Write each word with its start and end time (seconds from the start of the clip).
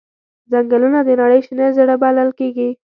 ځنګلونه 0.51 0.99
د 1.03 1.09
نړۍ 1.21 1.39
شنه 1.47 1.65
زړه 1.77 1.95
بلل 2.03 2.29
کېږي. 2.39 2.69